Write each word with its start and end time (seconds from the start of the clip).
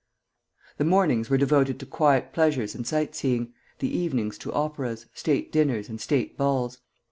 The 0.77 0.83
mornings 0.83 1.29
were 1.29 1.37
devoted 1.37 1.79
to 1.79 1.85
quiet 1.85 2.33
pleasures 2.33 2.73
and 2.73 2.87
sight 2.87 3.13
seeing, 3.13 3.53
the 3.77 3.95
evenings 3.95 4.39
to 4.39 4.51
operas, 4.51 5.05
state 5.13 5.51
dinners, 5.51 5.89
and 5.89 6.01
state 6.01 6.35
balls. 6.35 6.79